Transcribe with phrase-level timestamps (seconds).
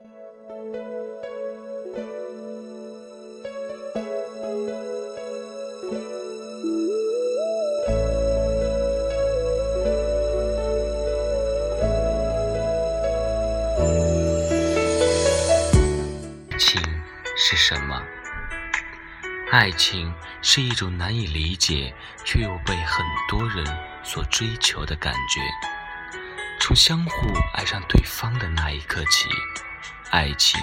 [0.00, 0.08] 情
[17.36, 18.02] 是什么？
[19.52, 21.94] 爱情是一种难以理解
[22.24, 23.66] 却又被很多人
[24.02, 25.40] 所追求的感觉。
[26.58, 27.12] 从相互
[27.54, 29.28] 爱上对方的那一刻起，
[30.10, 30.60] 爱情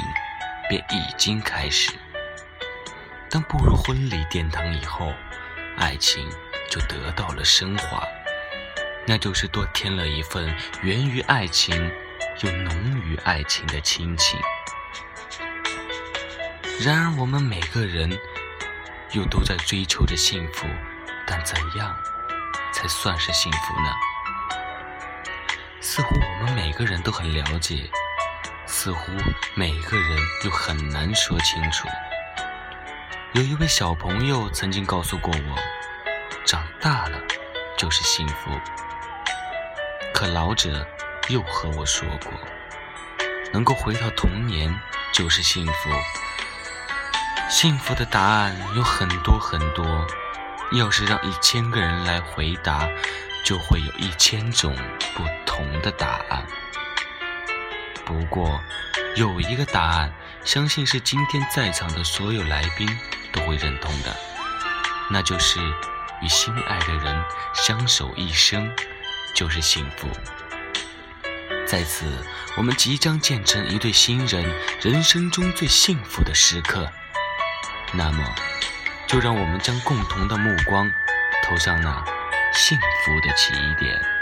[0.70, 1.92] 便已经开始。
[3.30, 5.14] 当步入婚礼殿堂以后，
[5.78, 6.30] 爱情
[6.70, 8.06] 就得到了升华，
[9.06, 11.92] 那就是多添了一份源于爱情
[12.42, 14.40] 又浓于爱情的亲情。
[16.82, 18.10] 然而，我们每个人
[19.14, 20.68] 又都在追求着幸福，
[21.26, 21.96] 但怎样
[22.74, 23.90] 才算是幸福呢？
[25.80, 27.90] 似乎我们每个人都很了解，
[28.80, 29.12] 似乎
[29.56, 31.88] 每个人又很难说清楚。
[33.34, 35.56] 有一位小朋友曾经告诉过我，
[36.46, 37.20] 长大了
[37.76, 38.52] 就是幸福。
[40.14, 40.86] 可老者
[41.28, 42.32] 又和我说过，
[43.52, 44.72] 能够回到童年
[45.12, 45.90] 就是幸福。
[47.50, 50.06] 幸福的答案有很多很多，
[50.74, 52.88] 要是让一千个人来回答，
[53.44, 54.78] 就会有一千种
[55.16, 56.46] 不同的答案。
[58.08, 58.64] 不过，
[59.18, 60.14] 有一个答案，
[60.46, 62.88] 相信是今天在场的所有来宾
[63.34, 64.16] 都会认同的，
[65.12, 65.60] 那就是
[66.22, 67.22] 与心爱的人
[67.54, 68.74] 相守一生
[69.36, 70.08] 就是幸福。
[71.66, 72.06] 在此，
[72.56, 76.90] 我们即将见证一对新人人生中最幸福的时刻。
[77.92, 78.24] 那么，
[79.06, 80.90] 就让我们将共同的目光
[81.44, 82.06] 投向那
[82.54, 84.17] 幸福的起点。